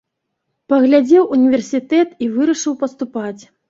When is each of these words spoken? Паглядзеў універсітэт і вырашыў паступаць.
Паглядзеў 0.73 1.29
універсітэт 1.37 2.19
і 2.25 2.35
вырашыў 2.35 2.79
паступаць. 2.85 3.41